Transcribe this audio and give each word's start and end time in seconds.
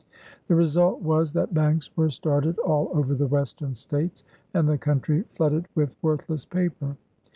The 0.47 0.55
result 0.55 1.01
was, 1.03 1.31
that 1.33 1.53
banks 1.53 1.95
were 1.95 2.09
started 2.09 2.57
all 2.57 2.89
over 2.91 3.13
the 3.13 3.27
Western 3.27 3.75
States, 3.75 4.23
and 4.55 4.67
the 4.67 4.79
country 4.79 5.25
flooded 5.31 5.67
with 5.75 5.93
worthless 6.01 6.43
paper. 6.43 6.97